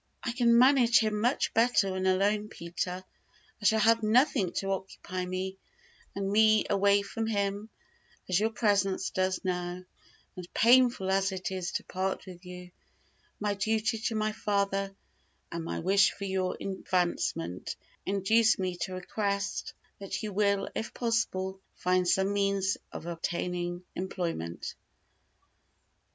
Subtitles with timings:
[0.23, 3.03] "I can manage him much better when alone, Peter;
[3.61, 5.59] I shall have nothing to occupy me,
[6.15, 7.69] and take me away from him,
[8.27, 9.83] as your presence does now;
[10.35, 12.71] and, painful as it is to part with you,
[13.39, 14.95] my duty to my father,
[15.51, 21.61] and my wish for your advancement, induce me to request that you will, if possible,
[21.75, 24.73] find some means of obtaining employment."